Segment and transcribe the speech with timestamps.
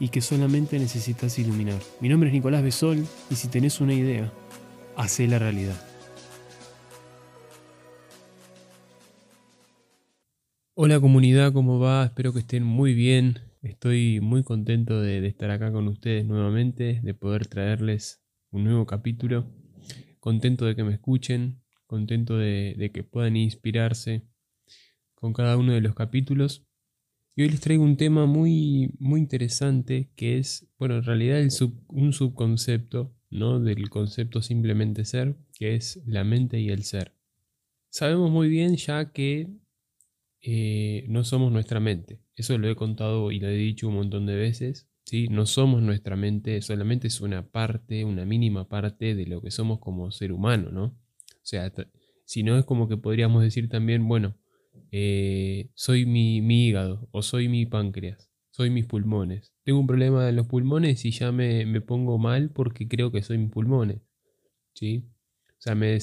[0.00, 1.80] y que solamente necesitas iluminar.
[2.00, 4.32] Mi nombre es Nicolás Besol y si tenés una idea,
[4.96, 5.80] hacé la realidad.
[10.80, 12.04] Hola comunidad, ¿cómo va?
[12.04, 13.40] Espero que estén muy bien.
[13.62, 19.50] Estoy muy contento de, estar acá con ustedes nuevamente, de poder traerles un nuevo capítulo.
[20.20, 24.28] Contento de que me escuchen, contento de, que puedan inspirarse
[25.16, 26.67] con cada uno de los capítulos.
[27.38, 31.40] Y hoy les traigo un tema muy, muy interesante que es, bueno, en realidad
[31.86, 33.60] un subconcepto, ¿no?
[33.60, 37.12] Del concepto simplemente ser, que es la mente y el ser.
[37.90, 39.50] Sabemos muy bien ya que
[40.40, 42.18] eh, no somos nuestra mente.
[42.34, 44.88] Eso lo he contado y lo he dicho un montón de veces.
[45.04, 45.28] ¿sí?
[45.28, 49.78] No somos nuestra mente, solamente es una parte, una mínima parte de lo que somos
[49.78, 50.86] como ser humano, ¿no?
[50.86, 51.72] O sea,
[52.24, 54.34] si no es como que podríamos decir también, bueno,
[54.90, 59.52] eh, soy mi, hígado o soy mi páncreas, soy mis pulmones.
[59.64, 63.38] Tengo un problema en los pulmones y ya me, pongo mal porque creo que soy
[63.38, 64.00] mis pulmones.
[64.74, 65.04] ¿sí?
[65.46, 65.98] O sea, me,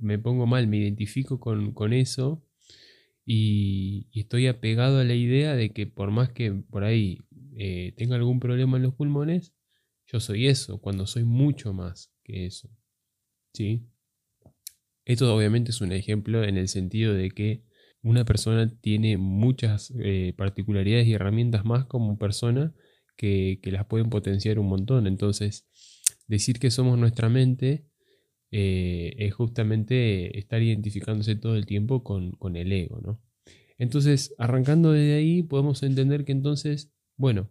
[0.00, 2.44] me, pongo mal, me identifico con, eso
[3.24, 7.20] y, estoy apegado a la idea de que por más que por ahí
[7.56, 9.54] eh, tenga algún problema en los pulmones,
[10.06, 12.70] yo soy eso, cuando soy mucho más que eso.
[13.54, 13.86] ¿sí?
[15.04, 17.62] Esto obviamente es un ejemplo en el sentido de que
[18.02, 22.74] una persona tiene muchas eh, particularidades y herramientas más como persona
[23.16, 25.06] que, las pueden potenciar un montón.
[25.06, 25.66] Entonces,
[26.26, 27.86] decir que somos nuestra mente
[28.50, 33.20] eh, es justamente estar identificándose todo el tiempo con, con el ego, ¿no?
[33.78, 37.50] Entonces, arrancando desde ahí, podemos entender que entonces, bueno,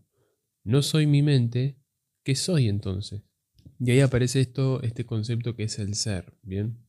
[0.64, 1.78] no soy mi mente,
[2.24, 3.24] ¿qué soy entonces?
[3.80, 6.87] Y ahí aparece esto, este concepto que es el ser, ¿bien?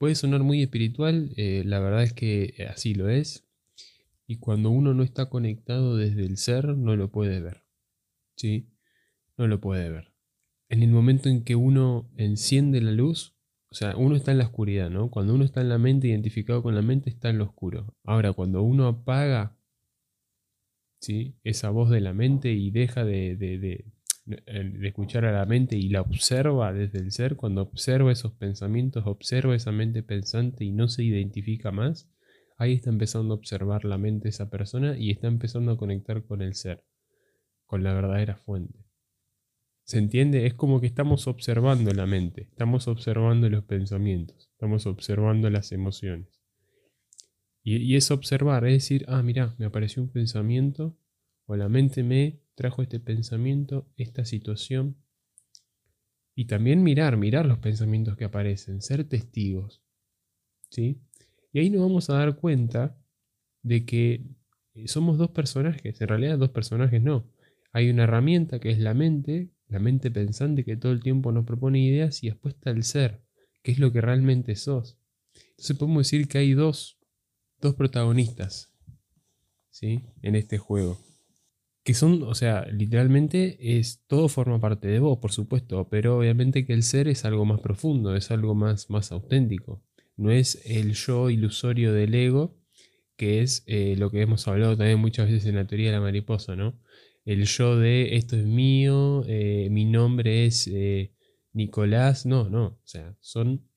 [0.00, 3.46] Puede sonar muy espiritual, eh, la verdad es que así lo es.
[4.26, 7.64] Y cuando uno no está conectado desde el ser, no lo puede ver.
[8.34, 8.70] ¿Sí?
[9.36, 10.14] No lo puede ver.
[10.70, 13.36] En el momento en que uno enciende la luz,
[13.70, 15.10] o sea, uno está en la oscuridad, ¿no?
[15.10, 17.94] Cuando uno está en la mente, identificado con la mente, está en lo oscuro.
[18.02, 19.54] Ahora, cuando uno apaga
[21.02, 21.36] ¿sí?
[21.44, 23.84] esa voz de la mente y deja de, de
[24.26, 29.54] escuchar a la mente y la observa desde el ser, cuando observa esos pensamientos, observa
[29.54, 32.08] esa mente pensante y no se identifica más,
[32.58, 36.24] ahí está empezando a observar la mente de esa persona y está empezando a conectar
[36.24, 36.84] con el ser,
[37.64, 38.84] con la verdadera fuente.
[39.84, 40.46] ¿Se entiende?
[40.46, 46.40] Es como que estamos observando la mente, estamos observando los pensamientos, estamos observando las emociones.
[47.62, 50.96] Y, y es observar, es decir, ah, mira, me apareció un pensamiento
[51.50, 54.96] o la mente me trajo este pensamiento, esta situación.
[56.36, 59.82] Y también mirar, mirar los pensamientos que aparecen, ser testigos.
[60.70, 61.02] ¿Sí?
[61.52, 62.96] Y ahí nos vamos a dar cuenta
[63.62, 64.26] de que
[64.74, 67.28] eh, somos dos personajes, en realidad dos personajes no.
[67.72, 71.44] Hay una herramienta que es la mente, la mente pensante que todo el tiempo nos
[71.44, 73.24] propone ideas y después está el ser,
[73.64, 75.00] que es lo que realmente sos.
[75.34, 77.00] Entonces podemos decir que hay dos,
[77.60, 78.72] dos protagonistas
[79.70, 80.04] ¿sí?
[80.22, 81.09] en este juego
[81.82, 86.66] que son, o sea, literalmente es todo forma parte de vos, por supuesto, pero obviamente
[86.66, 89.82] que el ser es algo más profundo, es algo más, más auténtico.
[90.16, 92.58] No es el yo ilusorio del ego,
[93.16, 96.02] que es eh, lo que hemos hablado también muchas veces en la teoría de la
[96.02, 96.80] mariposa, ¿no?
[97.24, 101.12] El yo de esto es mío, eh, mi nombre es eh,
[101.52, 103.68] Nicolás, no, no, o sea, son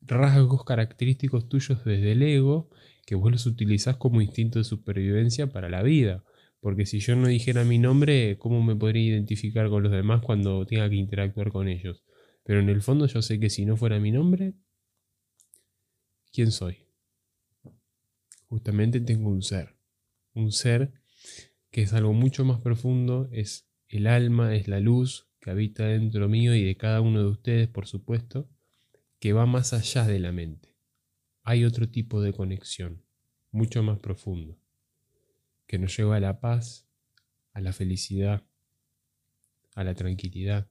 [0.00, 2.70] rasgos característicos tuyos desde el ego
[3.06, 6.24] que vos los utilizás como instinto de supervivencia para la vida.
[6.64, 10.64] Porque si yo no dijera mi nombre, ¿cómo me podría identificar con los demás cuando
[10.64, 12.04] tenga que interactuar con ellos?
[12.42, 14.54] Pero en el fondo yo sé que si no fuera mi nombre,
[16.32, 16.86] ¿quién soy?
[18.48, 19.76] Justamente tengo un ser.
[20.32, 20.94] Un ser
[21.70, 26.30] que es algo mucho más profundo, es el alma, es la luz que habita dentro
[26.30, 28.48] mío y de cada uno de ustedes, por supuesto,
[29.18, 30.74] que va más allá de la mente.
[31.42, 33.04] Hay otro tipo de conexión,
[33.50, 34.63] mucho más profundo
[35.74, 36.86] que nos lleva a la paz,
[37.52, 38.44] a la felicidad,
[39.74, 40.68] a la tranquilidad.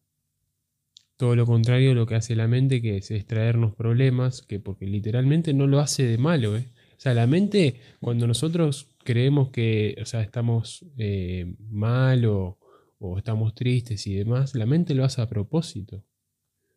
[1.18, 4.86] Todo lo contrario a lo que hace la mente, que es extraernos problemas, que porque
[4.86, 6.56] literalmente no lo hace de malo.
[6.56, 6.70] ¿eh?
[6.96, 12.58] O sea, la mente, cuando nosotros creemos que o sea, estamos eh, mal o,
[13.18, 16.02] estamos tristes y demás, la mente lo hace a propósito.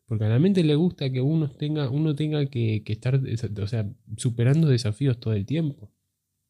[0.06, 3.20] Porque a la mente le gusta que uno tenga, uno tenga que, estar
[3.62, 5.92] o sea, superando desafíos todo el tiempo.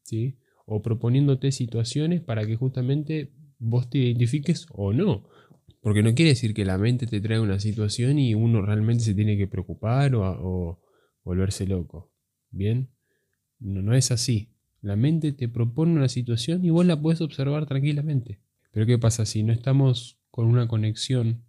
[0.01, 0.39] ¿sí?
[0.69, 5.23] O proponiéndote situaciones para que justamente vos te identifiques o no.
[5.81, 9.13] Porque no quiere decir que la mente te traiga una situación y uno realmente se
[9.15, 10.81] tiene que preocupar o,
[11.23, 12.11] volverse loco.
[12.51, 12.89] ¿Bien?
[13.59, 14.49] No, no es así.
[14.81, 18.39] La mente te propone una situación y vos la puedes observar tranquilamente.
[18.71, 21.43] Pero ¿qué pasa si no estamos con una conexión,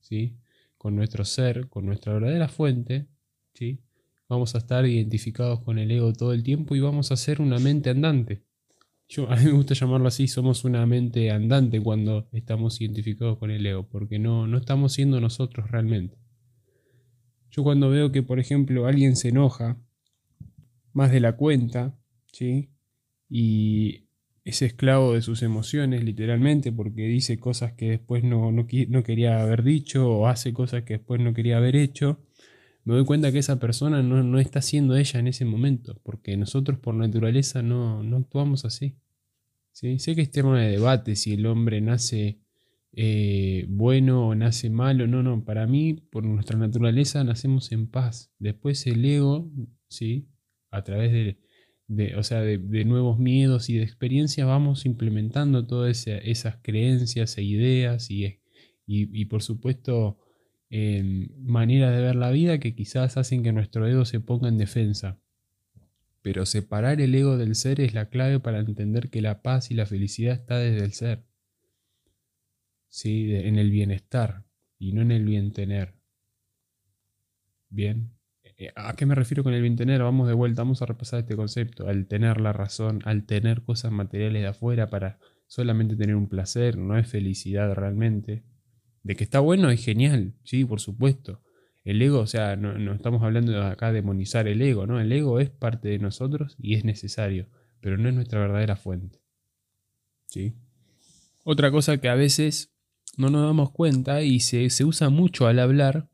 [0.00, 0.36] ¿sí?
[0.78, 3.08] Con nuestro ser, con nuestra verdadera fuente,
[3.54, 3.80] ¿sí?
[4.28, 7.58] Vamos a estar identificados con el ego todo el tiempo y vamos a ser una
[7.58, 8.42] mente andante.
[9.08, 13.52] Yo, a mí me gusta llamarlo así, somos una mente andante cuando estamos identificados con
[13.52, 16.18] el ego, porque no, no estamos siendo nosotros realmente.
[17.50, 19.78] Yo cuando veo que, por ejemplo, alguien se enoja
[20.92, 21.96] más de la cuenta,
[22.32, 22.70] ¿sí?
[23.28, 24.08] Y
[24.44, 29.40] es esclavo de sus emociones, literalmente, porque dice cosas que después no, no, no quería
[29.40, 32.25] haber dicho o hace cosas que después no quería haber hecho,
[32.86, 36.78] me doy cuenta que esa persona no, está siendo ella en ese momento, porque nosotros
[36.78, 38.94] por naturaleza no, actuamos así.
[39.72, 39.98] ¿sí?
[39.98, 42.38] Sé que este tema de debate si el hombre nace
[42.92, 48.30] eh, bueno o nace malo, no, no, para mí, por nuestra naturaleza, nacemos en paz.
[48.38, 49.50] Después el ego,
[49.88, 50.28] ¿sí?
[50.70, 51.36] a través
[51.88, 57.42] de, o sea, de, nuevos miedos y de experiencias, vamos implementando todas esas creencias e
[57.42, 58.38] ideas y,
[58.86, 60.20] y por supuesto
[61.38, 65.20] maneras de ver la vida que quizás hacen que nuestro ego se ponga en defensa.
[66.22, 69.74] Pero separar el ego del ser es la clave para entender que la paz y
[69.74, 71.24] la felicidad está desde el ser.
[72.88, 73.34] ¿Sí?
[73.34, 74.44] en el bienestar
[74.78, 75.94] y no en el bien tener.
[77.68, 78.16] Bien.
[78.56, 80.02] Eh, ¿A qué me refiero con el bien tener?
[80.02, 81.88] Vamos de vuelta, vamos a repasar este concepto.
[81.88, 86.78] Al tener la razón, al tener cosas materiales de afuera para solamente tener un placer,
[86.78, 88.44] no es felicidad realmente.
[89.06, 91.40] De que está bueno es genial, sí, por supuesto.
[91.84, 94.98] El ego, o sea, no, estamos hablando de acá de demonizar el ego, ¿no?
[95.00, 97.46] El ego es parte de nosotros y es necesario,
[97.80, 99.20] pero no es nuestra verdadera fuente.
[100.26, 100.54] ¿Sí?
[101.44, 102.74] Otra cosa que a veces
[103.16, 106.08] no nos damos cuenta y se, usa mucho al hablar,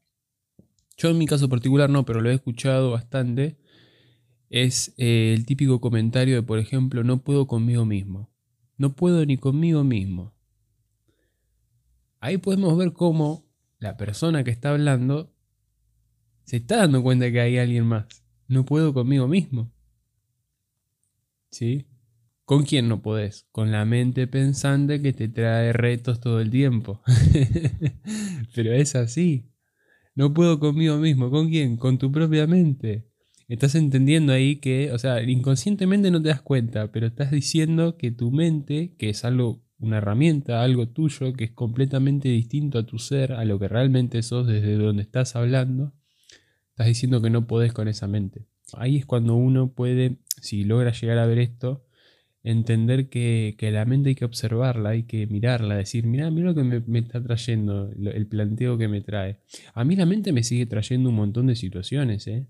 [0.98, 3.56] yo en mi caso particular no, pero lo he escuchado bastante,
[4.50, 8.30] es eh, el típico comentario de, por ejemplo, no puedo conmigo mismo.
[8.76, 10.34] No puedo ni conmigo mismo.
[12.22, 15.34] Ahí podemos ver cómo la persona que está hablando
[16.44, 18.06] se está dando cuenta que hay alguien más.
[18.46, 19.72] No puedo conmigo mismo.
[21.50, 21.88] ¿Sí?
[22.44, 23.48] ¿Con quién no podés?
[23.50, 27.02] Con la mente pensante que te trae retos todo el tiempo.
[28.54, 29.50] Pero es así.
[30.14, 31.28] No puedo conmigo mismo.
[31.28, 31.76] ¿Con quién?
[31.76, 33.08] Con tu propia mente.
[33.48, 38.12] Estás entendiendo ahí que, o sea, inconscientemente no te das cuenta, pero estás diciendo que
[38.12, 42.98] tu mente, que es algo una herramienta, algo tuyo que es completamente distinto a tu
[42.98, 45.92] ser, a lo que realmente sos desde donde estás hablando,
[46.70, 48.46] estás diciendo que no podés con esa mente.
[48.74, 51.84] Ahí es cuando uno puede, si logra llegar a ver esto,
[52.44, 56.62] entender que, la mente hay que observarla, hay que mirarla, decir, mira, mira lo que
[56.62, 59.40] me, está trayendo, el planteo que me trae.
[59.74, 62.46] A mí la mente me sigue trayendo un montón de situaciones, ¿eh?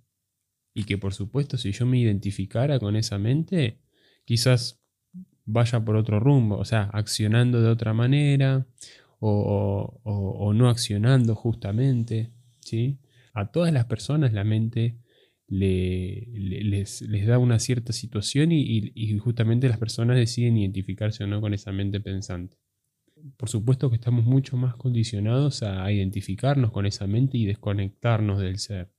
[0.74, 3.80] Y que por supuesto si yo me identificara con esa mente,
[4.24, 4.81] quizás
[5.44, 8.66] vaya por otro rumbo, o sea, accionando de otra manera
[9.20, 12.30] o, no accionando justamente,
[12.60, 12.98] ¿sí?
[13.32, 14.96] A todas las personas la mente
[15.48, 21.72] les, da una cierta situación y, justamente las personas deciden identificarse o no con esa
[21.72, 22.56] mente pensante.
[23.36, 28.58] Por supuesto que estamos mucho más condicionados a identificarnos con esa mente y desconectarnos del
[28.58, 28.90] ser.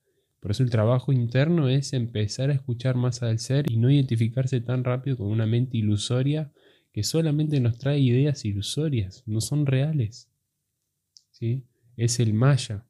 [0.44, 4.60] Por eso el trabajo interno es empezar a escuchar más al ser y no identificarse
[4.60, 6.52] tan rápido con una mente ilusoria
[6.92, 10.30] que solamente nos trae ideas ilusorias, no son reales.
[11.32, 11.64] ¿Sí?
[11.96, 12.84] Es el maya.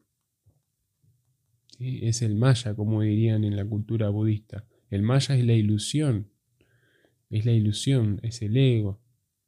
[1.78, 4.66] Es el maya, como dirían en la cultura budista.
[4.90, 6.32] El maya es la ilusión.
[7.30, 9.00] Es la ilusión, es el ego.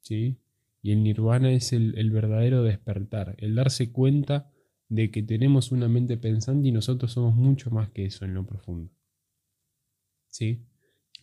[0.01, 0.37] ¿sí?
[0.83, 4.51] Y el nirvana es el, el verdadero despertar, el darse cuenta
[4.89, 8.45] de que tenemos una mente pensante y nosotros somos mucho más que eso en lo
[8.45, 8.91] profundo.
[10.27, 10.65] ¿Sí?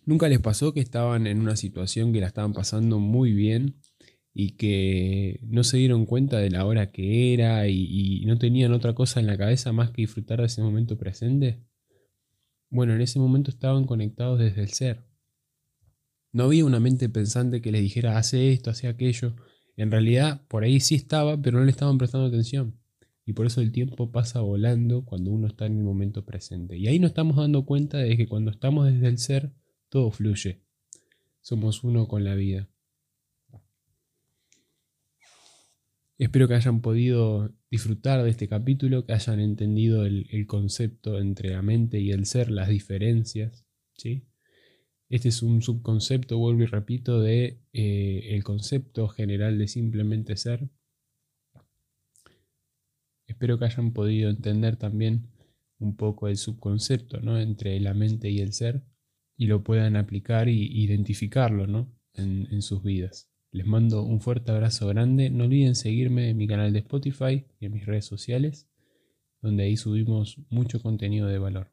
[0.04, 3.76] ¿Nunca les pasó que estaban en una situación que la estaban pasando muy bien
[4.34, 8.94] y que no se dieron cuenta de la hora que era y, no tenían otra
[8.94, 11.62] cosa en la cabeza más que disfrutar de ese momento presente?
[12.70, 15.06] Bueno, en ese momento estaban conectados desde el ser.
[16.32, 19.36] No había una mente pensante que les dijera hace esto, hace aquello.
[19.76, 22.81] En realidad, por ahí sí estaba, pero no le estaban prestando atención.
[23.24, 26.76] Y por eso el tiempo pasa volando cuando uno está en el momento presente.
[26.76, 29.52] Y ahí nos estamos dando cuenta de que cuando estamos desde el ser,
[29.88, 30.62] todo fluye.
[31.40, 32.68] Somos uno con la vida.
[36.18, 41.62] Espero que hayan podido disfrutar de este capítulo, que hayan entendido el, concepto entre la
[41.62, 43.66] mente y el ser, las diferencias.
[43.96, 44.24] ¿sí?
[45.08, 50.68] Este es un subconcepto, vuelvo y repito, de eh, el concepto general de simplemente ser.
[53.42, 55.26] Espero que hayan podido entender también
[55.80, 57.40] un poco el subconcepto ¿no?
[57.40, 58.84] entre la mente y el ser
[59.36, 61.92] y lo puedan aplicar y identificarlo ¿no?
[62.14, 63.32] en, en sus vidas.
[63.50, 65.28] Les mando un fuerte abrazo grande.
[65.28, 68.68] No olviden seguirme en mi canal de Spotify y en mis redes sociales,
[69.40, 71.72] donde ahí subimos mucho contenido de valor.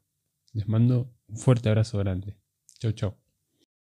[0.52, 2.36] Les mando un fuerte abrazo grande.
[2.80, 3.19] Chau, chau.